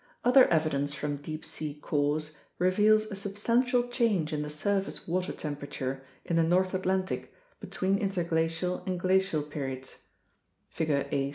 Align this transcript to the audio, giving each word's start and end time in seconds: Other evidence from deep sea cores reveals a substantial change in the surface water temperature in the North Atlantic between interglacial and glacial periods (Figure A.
Other 0.25 0.47
evidence 0.47 0.95
from 0.95 1.17
deep 1.17 1.45
sea 1.45 1.75
cores 1.75 2.35
reveals 2.57 3.05
a 3.11 3.15
substantial 3.15 3.87
change 3.87 4.33
in 4.33 4.41
the 4.41 4.49
surface 4.49 5.07
water 5.07 5.31
temperature 5.31 6.01
in 6.25 6.37
the 6.37 6.43
North 6.43 6.73
Atlantic 6.73 7.31
between 7.59 7.99
interglacial 7.99 8.81
and 8.87 8.99
glacial 8.99 9.43
periods 9.43 9.97
(Figure 10.71 11.07
A. 11.11 11.29